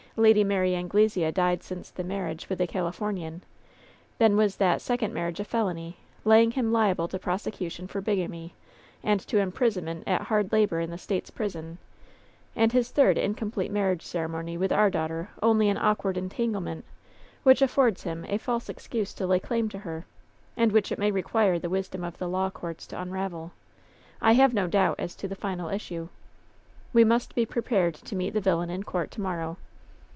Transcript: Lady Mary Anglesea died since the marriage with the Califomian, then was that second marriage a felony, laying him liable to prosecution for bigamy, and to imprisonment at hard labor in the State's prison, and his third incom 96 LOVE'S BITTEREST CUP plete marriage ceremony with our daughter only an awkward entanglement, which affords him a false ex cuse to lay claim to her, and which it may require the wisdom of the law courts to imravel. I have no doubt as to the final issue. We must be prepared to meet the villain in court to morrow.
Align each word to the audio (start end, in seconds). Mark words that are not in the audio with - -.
Lady 0.17 0.43
Mary 0.43 0.75
Anglesea 0.75 1.31
died 1.31 1.63
since 1.63 1.89
the 1.89 2.03
marriage 2.03 2.49
with 2.49 2.57
the 2.59 2.67
Califomian, 2.67 3.39
then 4.17 4.35
was 4.35 4.57
that 4.57 4.81
second 4.81 5.13
marriage 5.13 5.39
a 5.39 5.45
felony, 5.45 5.95
laying 6.25 6.51
him 6.51 6.73
liable 6.73 7.07
to 7.07 7.17
prosecution 7.17 7.87
for 7.87 8.01
bigamy, 8.01 8.53
and 9.01 9.21
to 9.21 9.37
imprisonment 9.37 10.03
at 10.05 10.23
hard 10.23 10.51
labor 10.51 10.81
in 10.81 10.91
the 10.91 10.97
State's 10.97 11.29
prison, 11.31 11.77
and 12.57 12.73
his 12.73 12.91
third 12.91 13.15
incom 13.15 13.23
96 13.23 13.23
LOVE'S 13.23 13.33
BITTEREST 13.33 13.37
CUP 13.37 13.53
plete 13.53 13.71
marriage 13.73 14.05
ceremony 14.05 14.57
with 14.57 14.73
our 14.73 14.89
daughter 14.89 15.29
only 15.41 15.69
an 15.69 15.77
awkward 15.77 16.17
entanglement, 16.17 16.83
which 17.43 17.61
affords 17.61 18.03
him 18.03 18.25
a 18.27 18.37
false 18.37 18.69
ex 18.69 18.87
cuse 18.89 19.13
to 19.13 19.25
lay 19.25 19.39
claim 19.39 19.69
to 19.69 19.79
her, 19.79 20.05
and 20.57 20.73
which 20.73 20.91
it 20.91 20.99
may 20.99 21.09
require 21.09 21.57
the 21.57 21.69
wisdom 21.69 22.03
of 22.03 22.17
the 22.17 22.27
law 22.27 22.49
courts 22.49 22.85
to 22.85 22.97
imravel. 22.97 23.51
I 24.21 24.33
have 24.33 24.53
no 24.53 24.67
doubt 24.67 24.99
as 24.99 25.15
to 25.15 25.29
the 25.29 25.35
final 25.35 25.69
issue. 25.69 26.09
We 26.91 27.05
must 27.05 27.33
be 27.33 27.45
prepared 27.45 27.95
to 27.95 28.15
meet 28.17 28.33
the 28.33 28.41
villain 28.41 28.69
in 28.69 28.83
court 28.83 29.09
to 29.11 29.21
morrow. 29.21 29.55